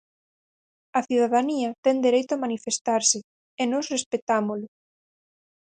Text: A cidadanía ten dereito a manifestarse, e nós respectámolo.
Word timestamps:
A 0.97 0.99
cidadanía 1.07 1.69
ten 1.85 1.95
dereito 2.05 2.31
a 2.35 2.41
manifestarse, 2.45 3.17
e 3.61 3.63
nós 3.71 3.85
respectámolo. 3.95 4.67